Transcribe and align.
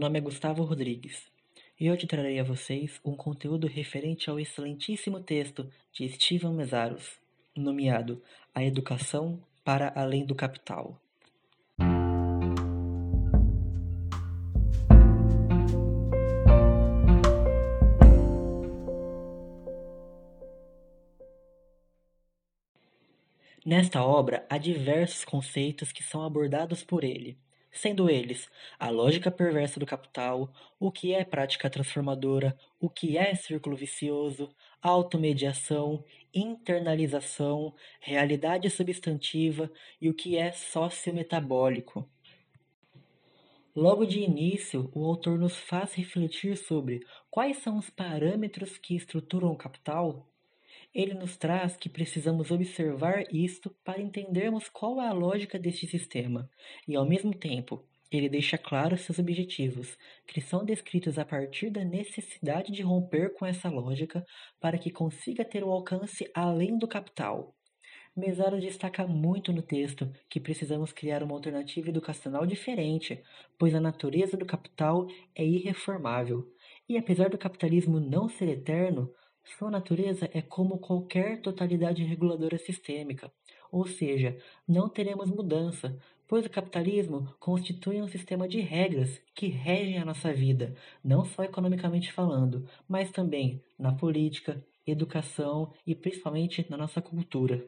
Nome 0.00 0.18
é 0.18 0.22
Gustavo 0.22 0.62
Rodrigues 0.62 1.30
e 1.78 1.90
hoje 1.90 2.06
trarei 2.06 2.40
a 2.40 2.42
vocês 2.42 2.98
um 3.04 3.14
conteúdo 3.14 3.66
referente 3.66 4.30
ao 4.30 4.40
excelentíssimo 4.40 5.20
texto 5.20 5.70
de 5.92 6.08
Steven 6.08 6.54
Mesaros, 6.54 7.18
nomeado 7.54 8.22
A 8.54 8.64
Educação 8.64 9.38
para 9.62 9.92
Além 9.94 10.24
do 10.24 10.34
Capital. 10.34 10.98
Nesta 23.66 24.02
obra 24.02 24.46
há 24.48 24.56
diversos 24.56 25.26
conceitos 25.26 25.92
que 25.92 26.02
são 26.02 26.24
abordados 26.24 26.82
por 26.82 27.04
ele, 27.04 27.36
sendo 27.72 28.08
eles 28.08 28.48
a 28.78 28.90
lógica 28.90 29.30
perversa 29.30 29.78
do 29.78 29.86
capital, 29.86 30.52
o 30.78 30.90
que 30.90 31.14
é 31.14 31.24
prática 31.24 31.68
transformadora, 31.68 32.56
o 32.80 32.88
que 32.88 33.16
é 33.16 33.34
círculo 33.34 33.76
vicioso, 33.76 34.48
automediação, 34.82 36.04
internalização, 36.32 37.74
realidade 38.00 38.70
substantiva 38.70 39.70
e 40.00 40.08
o 40.08 40.14
que 40.14 40.36
é 40.36 40.52
sociometabólico. 40.52 42.08
Logo 43.74 44.04
de 44.04 44.20
início, 44.20 44.90
o 44.94 45.04
autor 45.04 45.38
nos 45.38 45.56
faz 45.56 45.94
refletir 45.94 46.56
sobre 46.56 47.06
quais 47.30 47.58
são 47.58 47.78
os 47.78 47.88
parâmetros 47.88 48.76
que 48.76 48.96
estruturam 48.96 49.52
o 49.52 49.56
capital 49.56 50.29
ele 50.94 51.14
nos 51.14 51.36
traz 51.36 51.76
que 51.76 51.88
precisamos 51.88 52.50
observar 52.50 53.24
isto 53.32 53.70
para 53.84 54.00
entendermos 54.00 54.68
qual 54.68 55.00
é 55.00 55.08
a 55.08 55.12
lógica 55.12 55.58
deste 55.58 55.86
sistema, 55.86 56.50
e 56.86 56.96
ao 56.96 57.06
mesmo 57.06 57.34
tempo, 57.34 57.84
ele 58.10 58.28
deixa 58.28 58.58
claro 58.58 58.98
seus 58.98 59.20
objetivos, 59.20 59.96
que 60.26 60.40
são 60.40 60.64
descritos 60.64 61.16
a 61.18 61.24
partir 61.24 61.70
da 61.70 61.84
necessidade 61.84 62.72
de 62.72 62.82
romper 62.82 63.32
com 63.34 63.46
essa 63.46 63.68
lógica 63.68 64.26
para 64.60 64.78
que 64.78 64.90
consiga 64.90 65.44
ter 65.44 65.62
um 65.62 65.70
alcance 65.70 66.28
além 66.34 66.76
do 66.76 66.88
capital. 66.88 67.54
Mesaro 68.16 68.60
destaca 68.60 69.06
muito 69.06 69.52
no 69.52 69.62
texto 69.62 70.12
que 70.28 70.40
precisamos 70.40 70.92
criar 70.92 71.22
uma 71.22 71.34
alternativa 71.34 71.88
educacional 71.88 72.44
diferente, 72.44 73.22
pois 73.56 73.72
a 73.72 73.80
natureza 73.80 74.36
do 74.36 74.44
capital 74.44 75.06
é 75.32 75.44
irreformável. 75.44 76.52
E 76.88 76.98
apesar 76.98 77.30
do 77.30 77.38
capitalismo 77.38 78.00
não 78.00 78.28
ser 78.28 78.48
eterno, 78.48 79.12
sua 79.58 79.70
natureza 79.70 80.28
é 80.32 80.40
como 80.40 80.78
qualquer 80.78 81.40
totalidade 81.40 82.02
reguladora 82.04 82.58
sistêmica, 82.58 83.32
ou 83.70 83.86
seja, 83.86 84.36
não 84.66 84.88
teremos 84.88 85.30
mudança, 85.30 85.98
pois 86.26 86.46
o 86.46 86.50
capitalismo 86.50 87.34
constitui 87.38 88.00
um 88.00 88.08
sistema 88.08 88.46
de 88.46 88.60
regras 88.60 89.20
que 89.34 89.48
regem 89.48 89.98
a 89.98 90.04
nossa 90.04 90.32
vida, 90.32 90.74
não 91.02 91.24
só 91.24 91.42
economicamente 91.42 92.12
falando, 92.12 92.68
mas 92.88 93.10
também 93.10 93.62
na 93.78 93.92
política, 93.92 94.64
educação 94.86 95.72
e 95.86 95.94
principalmente 95.94 96.66
na 96.70 96.76
nossa 96.76 97.02
cultura. 97.02 97.64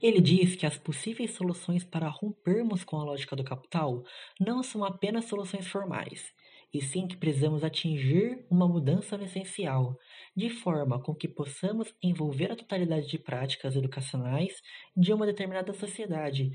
Ele 0.00 0.20
diz 0.20 0.56
que 0.56 0.66
as 0.66 0.76
possíveis 0.76 1.32
soluções 1.32 1.84
para 1.84 2.08
rompermos 2.08 2.84
com 2.84 2.96
a 2.96 3.04
lógica 3.04 3.36
do 3.36 3.44
capital 3.44 4.04
não 4.38 4.62
são 4.62 4.84
apenas 4.84 5.26
soluções 5.26 5.66
formais, 5.66 6.32
e 6.74 6.82
sim 6.82 7.06
que 7.06 7.16
precisamos 7.16 7.62
atingir 7.62 8.44
uma 8.50 8.66
mudança 8.66 9.16
no 9.16 9.24
essencial, 9.24 9.96
de 10.36 10.50
forma 10.50 11.00
com 11.00 11.14
que 11.14 11.28
possamos 11.28 11.94
envolver 12.02 12.50
a 12.50 12.56
totalidade 12.56 13.06
de 13.06 13.16
práticas 13.16 13.76
educacionais 13.76 14.60
de 14.96 15.12
uma 15.12 15.24
determinada 15.24 15.72
sociedade, 15.72 16.50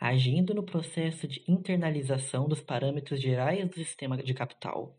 agindo 0.00 0.54
no 0.54 0.62
processo 0.62 1.26
de 1.26 1.42
internalização 1.48 2.48
dos 2.48 2.60
parâmetros 2.60 3.20
gerais 3.20 3.68
do 3.68 3.74
sistema 3.74 4.16
de 4.16 4.32
capital. 4.32 4.96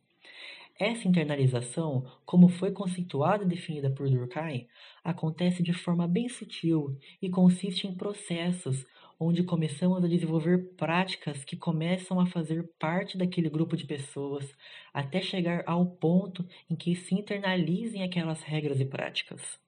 Essa 0.78 1.08
internalização, 1.08 2.06
como 2.26 2.50
foi 2.50 2.70
conceituada 2.70 3.46
e 3.46 3.48
definida 3.48 3.90
por 3.90 4.10
Durkheim, 4.10 4.68
acontece 5.06 5.64
de 5.64 5.72
forma 5.72 6.06
bem 6.06 6.28
sutil 6.28 6.98
e 7.22 7.30
consiste 7.30 7.88
em 7.88 7.96
processos 7.96 8.86
onde 9.20 9.44
começamos 9.44 10.04
a 10.04 10.08
desenvolver 10.08 10.74
práticas 10.76 11.44
que 11.44 11.56
começam 11.56 12.20
a 12.20 12.26
fazer 12.26 12.70
parte 12.78 13.18
daquele 13.18 13.50
grupo 13.50 13.78
de 13.78 13.86
pessoas, 13.86 14.56
até 14.94 15.22
chegar 15.22 15.64
ao 15.66 15.86
ponto 15.86 16.46
em 16.70 16.76
que 16.76 16.96
se 16.96 17.16
internalizem 17.16 18.04
aquelas 18.04 18.42
regras 18.42 18.80
e 18.80 18.86
práticas. 18.86 19.60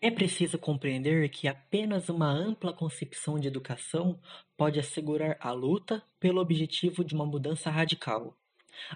É 0.00 0.10
preciso 0.10 0.58
compreender 0.58 1.28
que 1.28 1.46
apenas 1.46 2.08
uma 2.08 2.28
ampla 2.28 2.72
concepção 2.72 3.38
de 3.38 3.46
educação 3.46 4.18
pode 4.56 4.80
assegurar 4.80 5.36
a 5.40 5.52
luta 5.52 6.02
pelo 6.18 6.40
objetivo 6.40 7.04
de 7.04 7.14
uma 7.14 7.24
mudança 7.24 7.70
radical. 7.70 8.36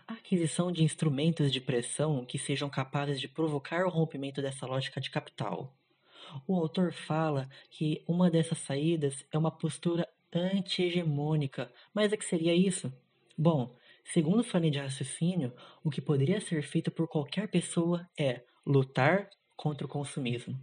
A 0.07 0.15
aquisição 0.15 0.73
de 0.73 0.83
instrumentos 0.83 1.53
de 1.53 1.61
pressão 1.61 2.25
que 2.25 2.39
sejam 2.39 2.69
capazes 2.69 3.21
de 3.21 3.29
provocar 3.29 3.87
o 3.87 3.91
rompimento 3.91 4.43
dessa 4.43 4.67
lógica 4.67 5.01
de 5.01 5.11
capital 5.11 5.73
o 6.47 6.57
autor 6.57 6.93
fala 6.93 7.49
que 7.71 8.03
uma 8.07 8.31
dessas 8.31 8.59
saídas 8.59 9.25
é 9.33 9.39
uma 9.39 9.51
postura 9.51 10.09
anti-hegemônica. 10.33 11.71
Mas 11.95 12.13
o 12.13 12.17
que 12.17 12.25
seria 12.25 12.55
isso? 12.55 12.93
Bom, 13.37 13.75
segundo 14.05 14.45
linha 14.55 14.71
de 14.71 14.79
raciocínio, 14.79 15.53
o 15.83 15.91
que 15.91 16.01
poderia 16.01 16.41
ser 16.41 16.63
feito 16.63 16.91
por 16.91 17.09
qualquer 17.09 17.49
pessoa 17.49 18.09
é 18.19 18.43
lutar 18.65 19.29
contra 19.57 19.87
o 19.87 19.91
consumismo. 19.91 20.59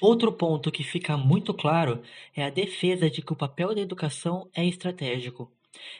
Outro 0.00 0.32
ponto 0.32 0.72
que 0.72 0.82
fica 0.82 1.16
muito 1.16 1.54
claro 1.54 2.02
é 2.34 2.44
a 2.44 2.50
defesa 2.50 3.08
de 3.08 3.22
que 3.22 3.32
o 3.32 3.36
papel 3.36 3.74
da 3.74 3.80
educação 3.80 4.48
é 4.52 4.64
estratégico. 4.66 5.50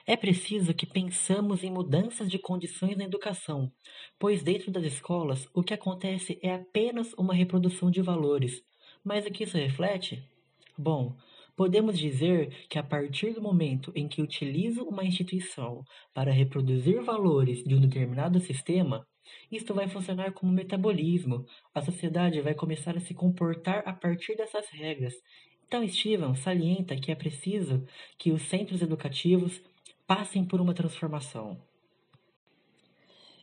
É 0.07 0.17
preciso 0.17 0.75
que 0.75 0.87
pensamos 0.87 1.63
em 1.63 1.71
mudanças 1.71 2.31
de 2.31 2.39
condições 2.39 2.97
na 2.97 3.05
educação, 3.05 3.71
pois 4.19 4.43
dentro 4.43 4.71
das 4.71 4.85
escolas 4.85 5.49
o 5.55 5.63
que 5.63 5.75
acontece 5.75 6.39
é 6.43 6.55
apenas 6.55 7.13
uma 7.15 7.35
reprodução 7.35 7.91
de 7.91 8.03
valores. 8.03 8.63
Mas 9.03 9.27
o 9.27 9.31
que 9.31 9.45
isso 9.45 9.57
reflete? 9.57 10.23
Bom, 10.77 11.17
podemos 11.57 11.99
dizer 11.99 12.67
que 12.69 12.79
a 12.79 12.83
partir 12.83 13.33
do 13.33 13.43
momento 13.43 13.93
em 13.95 14.09
que 14.09 14.23
utilizo 14.23 14.83
uma 14.85 15.05
instituição 15.05 15.85
para 16.13 16.33
reproduzir 16.33 17.03
valores 17.03 17.63
de 17.63 17.75
um 17.75 17.81
determinado 17.81 18.41
sistema, 18.41 19.07
isto 19.51 19.73
vai 19.73 19.89
funcionar 19.89 20.33
como 20.33 20.53
metabolismo. 20.53 21.47
A 21.75 21.81
sociedade 21.81 22.41
vai 22.41 22.55
começar 22.55 22.97
a 22.97 23.01
se 23.01 23.15
comportar 23.15 23.83
a 23.87 23.93
partir 23.93 24.37
dessas 24.37 24.69
regras 24.71 25.15
então, 25.67 25.87
Steven 25.89 26.35
salienta 26.35 26.95
que 26.95 27.11
é 27.11 27.15
preciso 27.15 27.87
que 28.19 28.31
os 28.31 28.43
centros 28.43 28.83
educativos 28.83 29.61
passem 30.07 30.45
por 30.45 30.61
uma 30.61 30.75
transformação. 30.75 31.61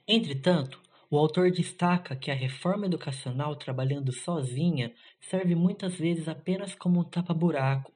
Entretanto, 0.08 0.82
o 1.10 1.18
autor 1.18 1.52
destaca 1.52 2.16
que 2.16 2.32
a 2.32 2.36
reforma 2.36 2.86
educacional 2.86 3.56
trabalhando 3.56 4.12
sozinha 4.12 4.94
serve 5.20 5.56
muitas 5.56 5.96
vezes 5.96 6.28
apenas 6.28 6.76
como 6.76 7.02
um 7.02 7.04
tapa-buraco, 7.04 7.92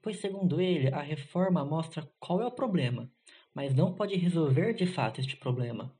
pois, 0.00 0.18
segundo 0.20 0.60
ele, 0.60 0.88
a 0.88 1.02
reforma 1.02 1.64
mostra 1.64 2.08
qual 2.18 2.40
é 2.40 2.46
o 2.46 2.50
problema, 2.50 3.10
mas 3.52 3.74
não 3.74 3.92
pode 3.92 4.14
resolver 4.16 4.72
de 4.72 4.86
fato 4.86 5.20
este 5.20 5.36
problema. 5.36 5.92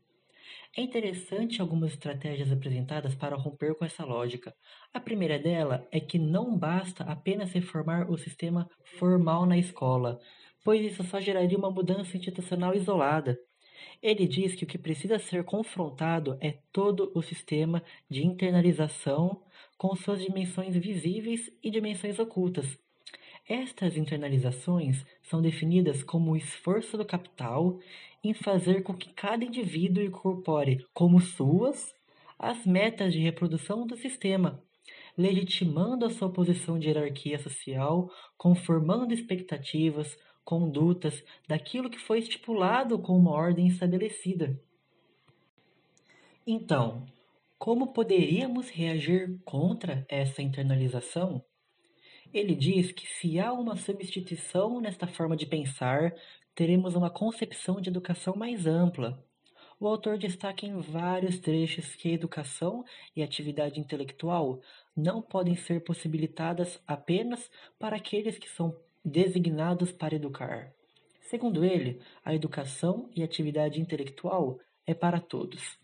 É 0.77 0.83
interessante 0.83 1.61
algumas 1.61 1.93
estratégias 1.93 2.51
apresentadas 2.51 3.15
para 3.15 3.37
romper 3.37 3.75
com 3.77 3.85
essa 3.85 4.05
lógica. 4.05 4.55
A 4.93 4.99
primeira 5.01 5.39
dela 5.39 5.87
é 5.91 6.01
que 6.01 6.19
não 6.19 6.59
basta 6.59 7.05
apenas 7.05 7.53
reformar 7.53 8.11
o 8.11 8.19
sistema 8.19 8.69
formal 8.99 9.47
na 9.47 9.57
escola, 9.57 10.21
pois 10.65 10.85
isso 10.85 11.05
só 11.05 11.21
geraria 11.21 11.57
uma 11.57 11.71
mudança 11.71 12.17
institucional 12.17 12.75
isolada. 12.75 13.39
Ele 14.03 14.27
diz 14.27 14.57
que 14.57 14.65
o 14.65 14.67
que 14.67 14.79
precisa 14.79 15.19
ser 15.19 15.45
confrontado 15.45 16.37
é 16.41 16.59
todo 16.73 17.13
o 17.15 17.23
sistema 17.23 17.83
de 18.11 18.27
internalização 18.27 19.43
com 19.79 19.95
suas 19.95 20.21
dimensões 20.21 20.77
visíveis 20.77 21.51
e 21.63 21.71
dimensões 21.71 22.19
ocultas. 22.19 22.79
Estas 23.47 23.99
internalizações 23.99 25.05
são 25.23 25.43
definidas 25.43 26.03
como 26.03 26.33
o 26.33 26.37
esforço 26.37 26.97
do 26.97 27.05
capital 27.05 27.79
em 28.23 28.33
fazer 28.33 28.83
com 28.83 28.95
que 28.95 29.13
cada 29.13 29.45
indivíduo 29.45 30.03
incorpore 30.03 30.87
como 30.95 31.21
suas 31.21 31.95
as 32.39 32.65
metas 32.65 33.13
de 33.13 33.21
reprodução 33.21 33.87
do 33.87 33.97
sistema, 33.97 34.63
legitimando 35.17 36.07
a 36.07 36.11
sua 36.11 36.33
posição 36.33 36.79
de 36.79 36.89
hierarquia 36.89 37.39
social, 37.39 38.11
conformando 38.37 39.13
expectativas, 39.13 40.19
condutas 40.43 41.23
daquilo 41.47 41.91
que 41.91 41.99
foi 41.99 42.21
estipulado 42.21 42.99
com 42.99 43.17
uma 43.17 43.31
ordem 43.31 43.67
estabelecida. 43.67 44.59
Então, 46.47 47.07
como 47.59 47.93
poderíamos 47.93 48.71
reagir 48.71 49.39
contra 49.45 50.05
essa 50.09 50.43
internalização? 50.43 51.45
Ele 52.35 52.57
diz 52.57 52.91
que 52.91 53.07
se 53.07 53.39
há 53.39 53.53
uma 53.53 53.77
substituição 53.77 54.81
nesta 54.81 55.07
forma 55.07 55.37
de 55.37 55.47
pensar, 55.47 56.13
teremos 56.53 56.97
uma 56.97 57.09
concepção 57.09 57.81
de 57.81 57.89
educação 57.89 58.35
mais 58.35 58.67
ampla. 58.67 59.25
O 59.79 59.87
autor 59.87 60.19
destaca 60.19 60.67
em 60.67 60.81
vários 60.81 61.39
trechos 61.39 61.95
que 61.95 62.09
a 62.09 62.13
educação 62.13 62.85
e 63.15 63.23
atividade 63.23 63.79
intelectual 63.79 64.61
não 64.97 65.23
podem 65.23 65.55
ser 65.55 65.85
possibilitadas 65.85 66.81
apenas 66.89 67.49
para 67.79 67.95
aqueles 67.95 68.37
que 68.37 68.51
são 68.51 68.77
designados 69.05 69.93
para 69.93 70.17
educar. 70.17 70.73
Segundo 71.21 71.65
ele, 71.65 72.01
a 72.25 72.35
educação 72.35 73.09
e 73.15 73.23
atividade 73.23 73.81
intelectual 73.81 74.59
é 74.85 74.93
para 74.93 75.21
todos. 75.21 75.79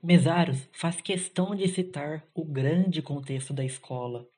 Mesaros 0.00 0.68
faz 0.72 1.00
questão 1.00 1.56
de 1.56 1.66
citar 1.66 2.24
o 2.32 2.44
grande 2.44 3.02
contexto 3.02 3.52
da 3.52 3.64
escola 3.64 4.28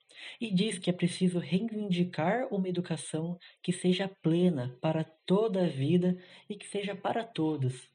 e 0.41 0.51
diz 0.51 0.79
que 0.79 0.91
é 0.91 0.93
preciso 0.93 1.39
reivindicar 1.39 2.47
uma 2.53 2.69
educação 2.69 3.39
que 3.63 3.73
seja 3.73 4.09
plena 4.23 4.77
para 4.81 5.05
toda 5.05 5.65
a 5.65 5.69
vida 5.69 6.17
e 6.49 6.55
que 6.55 6.67
seja 6.67 6.95
para 6.95 7.25
todos. 7.25 7.89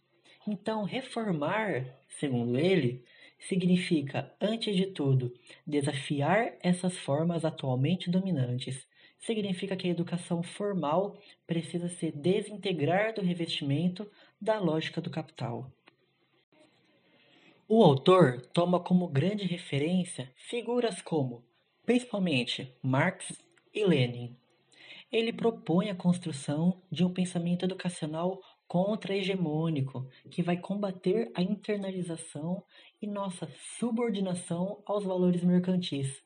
Então, 0.47 0.83
reformar, 0.83 1.85
segundo 2.07 2.57
ele, 2.57 3.03
significa, 3.39 4.33
antes 4.41 4.75
de 4.75 4.87
tudo, 4.87 5.33
desafiar 5.65 6.55
essas 6.61 6.97
formas 6.97 7.45
atualmente 7.45 8.09
dominantes. 8.09 8.87
Significa 9.19 9.75
que 9.75 9.87
a 9.87 9.91
educação 9.91 10.41
formal 10.41 11.17
precisa 11.45 11.89
se 11.89 12.11
desintegrar 12.11 13.13
do 13.13 13.21
revestimento 13.21 14.09
da 14.39 14.59
lógica 14.59 15.01
do 15.01 15.09
capital. 15.09 15.71
O 17.67 17.83
autor 17.83 18.41
toma 18.51 18.79
como 18.79 19.07
grande 19.07 19.45
referência 19.45 20.31
figuras 20.35 21.01
como, 21.01 21.43
principalmente, 21.89 22.71
Marx 22.83 23.41
e 23.73 23.83
Lenin. 23.83 24.37
Ele 25.11 25.33
propõe 25.33 25.89
a 25.89 25.95
construção 25.95 26.83
de 26.91 27.03
um 27.03 27.11
pensamento 27.11 27.65
educacional 27.65 28.39
contra-hegemônico, 28.67 30.07
que 30.29 30.43
vai 30.43 30.55
combater 30.55 31.31
a 31.33 31.41
internalização 31.41 32.63
e 33.01 33.07
nossa 33.07 33.49
subordinação 33.79 34.83
aos 34.85 35.03
valores 35.03 35.43
mercantis. 35.43 36.23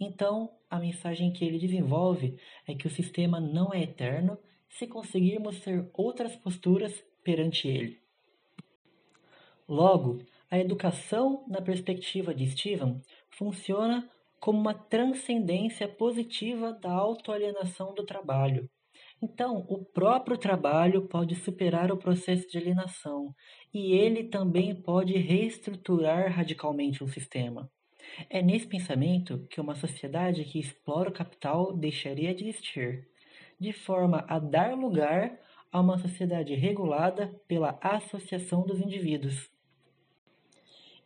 Então, 0.00 0.50
a 0.70 0.78
mensagem 0.78 1.30
que 1.34 1.44
ele 1.44 1.58
desenvolve 1.58 2.38
é 2.66 2.74
que 2.74 2.86
o 2.86 2.90
sistema 2.90 3.38
não 3.38 3.74
é 3.74 3.82
eterno 3.82 4.38
se 4.70 4.86
conseguirmos 4.86 5.60
ter 5.60 5.86
outras 5.92 6.34
posturas 6.34 7.04
perante 7.22 7.68
ele. 7.68 8.00
Logo, 9.68 10.22
a 10.50 10.58
educação, 10.58 11.44
na 11.46 11.60
perspectiva 11.60 12.34
de 12.34 12.50
Steven, 12.50 13.02
funciona 13.28 14.08
como 14.44 14.60
uma 14.60 14.74
transcendência 14.74 15.88
positiva 15.88 16.70
da 16.70 16.92
autoalienação 16.92 17.94
do 17.94 18.04
trabalho, 18.04 18.68
então, 19.22 19.64
o 19.70 19.82
próprio 19.82 20.36
trabalho 20.36 21.08
pode 21.08 21.34
superar 21.34 21.90
o 21.90 21.96
processo 21.96 22.46
de 22.46 22.58
alienação 22.58 23.34
e 23.72 23.94
ele 23.94 24.24
também 24.24 24.74
pode 24.74 25.16
reestruturar 25.16 26.30
radicalmente 26.30 27.02
o 27.02 27.08
sistema. 27.08 27.70
É 28.28 28.42
nesse 28.42 28.66
pensamento 28.66 29.46
que 29.48 29.62
uma 29.62 29.74
sociedade 29.74 30.44
que 30.44 30.60
explora 30.60 31.08
o 31.08 31.12
capital 31.12 31.74
deixaria 31.74 32.34
de 32.34 32.46
existir, 32.46 33.08
de 33.58 33.72
forma 33.72 34.26
a 34.28 34.38
dar 34.38 34.76
lugar 34.76 35.40
a 35.72 35.80
uma 35.80 35.96
sociedade 35.96 36.54
regulada 36.54 37.34
pela 37.48 37.78
associação 37.80 38.66
dos 38.66 38.78
indivíduos. 38.78 39.48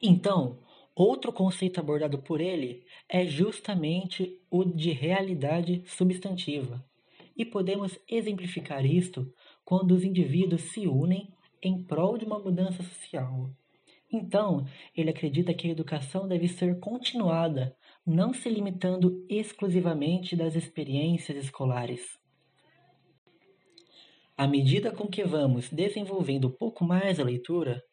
Então, 0.03 0.59
outro 1.03 1.33
conceito 1.33 1.79
abordado 1.79 2.19
por 2.19 2.41
ele 2.41 2.85
é 3.09 3.25
justamente 3.25 4.37
o 4.51 4.65
de 4.65 4.91
realidade 4.91 5.83
substantiva 5.87 6.85
e 7.37 7.45
podemos 7.45 7.97
exemplificar 8.09 8.85
isto 8.85 9.33
quando 9.65 9.93
os 9.93 10.03
indivíduos 10.03 10.63
se 10.63 10.89
unem 10.89 11.33
em 11.63 11.81
prol 11.83 12.19
de 12.19 12.25
uma 12.25 12.41
mudança 12.41 12.83
social. 12.83 13.49
Então, 14.11 14.67
ele 14.97 15.11
acredita 15.11 15.55
que 15.55 15.69
a 15.69 15.71
educação 15.71 16.27
deve 16.27 16.49
ser 16.49 16.81
continuada, 16.81 17.77
não 18.05 18.33
se 18.33 18.49
limitando 18.49 19.25
exclusivamente 19.29 20.35
das 20.35 20.57
experiências 20.57 21.45
escolares. 21.45 22.19
À 24.37 24.49
medida 24.49 24.91
com 24.91 25.07
que 25.07 25.23
vamos 25.25 25.69
desenvolvendo 25.71 26.49
um 26.49 26.53
pouco 26.53 26.85
mais 26.85 27.21
a 27.21 27.25
leitura, 27.25 27.85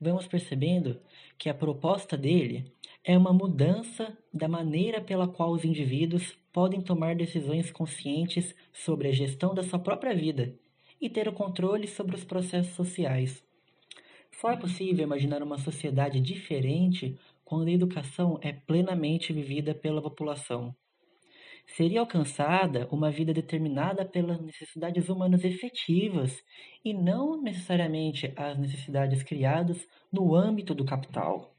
vamos 0.00 0.26
percebendo 0.26 0.98
que 1.36 1.48
a 1.48 1.54
proposta 1.54 2.16
dele 2.16 2.72
é 3.04 3.16
uma 3.16 3.32
mudança 3.32 4.16
da 4.32 4.48
maneira 4.48 5.00
pela 5.00 5.28
qual 5.28 5.52
os 5.52 5.64
indivíduos 5.64 6.36
podem 6.52 6.80
tomar 6.80 7.14
decisões 7.14 7.70
conscientes 7.70 8.54
sobre 8.72 9.08
a 9.08 9.12
gestão 9.12 9.54
da 9.54 9.62
sua 9.62 9.78
própria 9.78 10.14
vida 10.14 10.54
e 11.00 11.08
ter 11.08 11.28
o 11.28 11.32
controle 11.32 11.86
sobre 11.86 12.16
os 12.16 12.24
processos 12.24 12.74
sociais. 12.74 13.42
Só 14.40 14.50
é 14.50 14.56
possível 14.56 15.04
imaginar 15.04 15.42
uma 15.42 15.58
sociedade 15.58 16.20
diferente 16.20 17.18
quando 17.44 17.68
a 17.68 17.72
educação 17.72 18.38
é 18.42 18.52
plenamente 18.52 19.32
vivida 19.32 19.74
pela 19.74 20.00
população. 20.00 20.74
Seria 21.66 22.00
alcançada 22.00 22.88
uma 22.90 23.10
vida 23.10 23.32
determinada 23.32 24.04
pelas 24.04 24.40
necessidades 24.40 25.08
humanas 25.08 25.44
efetivas 25.44 26.42
e 26.84 26.92
não 26.92 27.40
necessariamente 27.40 28.32
as 28.36 28.58
necessidades 28.58 29.22
criadas 29.22 29.86
no 30.12 30.34
âmbito 30.34 30.74
do 30.74 30.84
capital. 30.84 31.54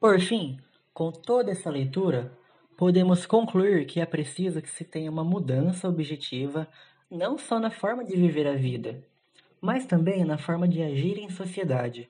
Por 0.00 0.20
fim, 0.20 0.58
com 0.92 1.10
toda 1.10 1.50
essa 1.50 1.70
leitura, 1.70 2.32
podemos 2.76 3.26
concluir 3.26 3.86
que 3.86 4.00
é 4.00 4.06
preciso 4.06 4.62
que 4.62 4.70
se 4.70 4.84
tenha 4.84 5.10
uma 5.10 5.24
mudança 5.24 5.88
objetiva 5.88 6.68
não 7.10 7.38
só 7.38 7.58
na 7.58 7.70
forma 7.70 8.04
de 8.04 8.16
viver 8.16 8.46
a 8.46 8.54
vida, 8.54 9.02
mas 9.60 9.86
também 9.86 10.24
na 10.24 10.38
forma 10.38 10.68
de 10.68 10.82
agir 10.82 11.18
em 11.18 11.30
sociedade. 11.30 12.08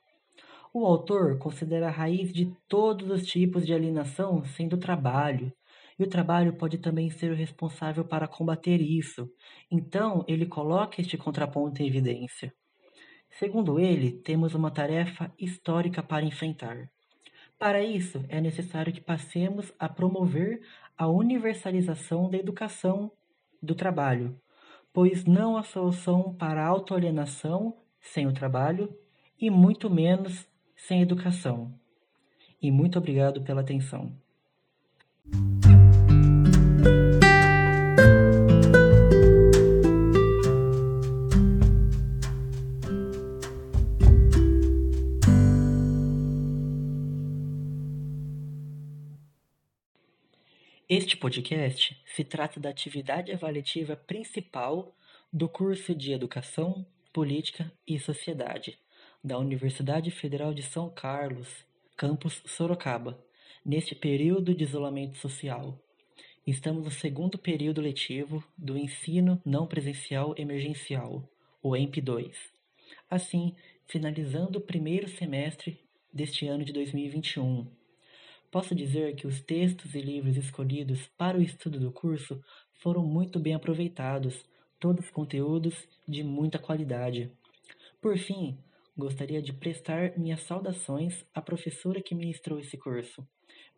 O 0.72 0.84
autor 0.84 1.38
considera 1.38 1.88
a 1.88 1.90
raiz 1.90 2.32
de 2.32 2.54
todos 2.68 3.10
os 3.10 3.26
tipos 3.26 3.64
de 3.64 3.72
alienação 3.72 4.44
sendo 4.44 4.74
o 4.74 4.80
trabalho, 4.80 5.50
e 5.98 6.04
o 6.04 6.08
trabalho 6.08 6.54
pode 6.54 6.78
também 6.78 7.10
ser 7.10 7.32
o 7.32 7.34
responsável 7.34 8.04
para 8.04 8.28
combater 8.28 8.80
isso. 8.80 9.28
Então, 9.70 10.24
ele 10.28 10.46
coloca 10.46 11.00
este 11.00 11.16
contraponto 11.16 11.82
em 11.82 11.86
evidência. 11.86 12.54
Segundo 13.30 13.78
ele, 13.78 14.12
temos 14.12 14.54
uma 14.54 14.70
tarefa 14.70 15.32
histórica 15.38 16.02
para 16.02 16.24
enfrentar. 16.24 16.88
Para 17.58 17.82
isso, 17.82 18.24
é 18.28 18.40
necessário 18.40 18.92
que 18.92 19.00
passemos 19.00 19.72
a 19.78 19.88
promover 19.88 20.62
a 20.96 21.08
universalização 21.08 22.30
da 22.30 22.38
educação 22.38 23.10
do 23.62 23.74
trabalho, 23.74 24.40
pois 24.92 25.24
não 25.24 25.56
há 25.56 25.62
solução 25.62 26.34
para 26.34 26.62
a 26.62 26.66
autoalienação 26.66 27.76
sem 28.00 28.26
o 28.26 28.32
trabalho 28.32 28.96
e 29.40 29.50
muito 29.50 29.90
menos 29.90 30.49
sem 30.76 31.02
educação. 31.02 31.73
E 32.62 32.70
muito 32.70 32.99
obrigado 32.99 33.42
pela 33.42 33.61
atenção. 33.61 34.12
Este 50.90 51.18
podcast 51.18 52.00
se 52.07 52.25
trata 52.25 52.59
da 52.59 52.71
atividade 52.71 53.30
avaliativa 53.30 53.95
principal 53.95 54.97
do 55.30 55.47
curso 55.47 55.95
de 55.95 56.12
Educação, 56.12 56.87
Política 57.12 57.71
e 57.87 57.99
Sociedade 58.00 58.78
da 59.23 59.38
Universidade 59.38 60.11
Federal 60.11 60.54
de 60.54 60.62
São 60.62 60.88
Carlos, 60.88 61.47
campus 61.95 62.42
Sorocaba, 62.47 63.23
neste 63.62 63.95
período 63.95 64.54
de 64.54 64.64
isolamento 64.64 65.18
social. 65.18 65.78
Estamos 66.47 66.83
no 66.83 66.90
segundo 66.90 67.37
período 67.37 67.83
letivo 67.83 68.42
do 68.57 68.78
Ensino 68.78 69.42
Não 69.45 69.66
Presencial 69.66 70.35
Emergencial, 70.38 71.23
o 71.62 71.73
EMP2. 71.73 72.33
Assim, 73.11 73.54
finalizando 73.87 74.59
o 74.59 74.62
primeiro 74.62 75.07
semestre 75.07 75.78
deste 76.11 76.47
ano 76.47 76.64
de 76.64 76.73
2021 76.73 77.76
Posso 78.50 78.75
dizer 78.75 79.14
que 79.14 79.26
os 79.26 79.40
textos 79.40 79.95
e 79.95 80.00
livros 80.00 80.37
escolhidos 80.37 81.07
para 81.19 81.37
o 81.37 81.43
estudo 81.43 81.78
do 81.78 81.93
curso 81.93 82.43
foram 82.75 83.05
muito 83.05 83.38
bem 83.38 83.55
aproveitados, 83.55 84.45
todos 84.81 85.11
conteúdos 85.11 85.75
de 86.07 86.23
muita 86.23 86.59
qualidade. 86.59 87.31
Por 88.00 88.17
fim, 88.17 88.57
gostaria 88.97 89.43
de 89.43 89.52
prestar 89.52 90.19
minhas 90.19 90.40
saudações 90.43 91.26
à 91.35 91.43
professora 91.43 92.00
que 92.00 92.14
ministrou 92.14 92.59
esse 92.59 92.78
curso. 92.78 93.26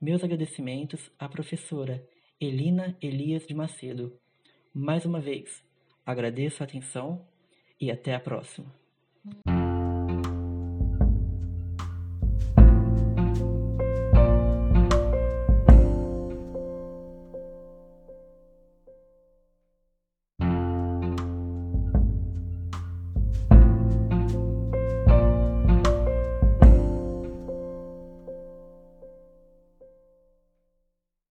Meus 0.00 0.22
agradecimentos 0.22 1.10
à 1.18 1.28
professora 1.28 2.06
Elina 2.40 2.96
Elias 3.02 3.46
de 3.46 3.54
Macedo. 3.54 4.16
Mais 4.72 5.04
uma 5.04 5.20
vez, 5.20 5.64
agradeço 6.06 6.62
a 6.62 6.66
atenção 6.66 7.26
e 7.80 7.90
até 7.90 8.14
a 8.14 8.20
próxima. 8.20 8.72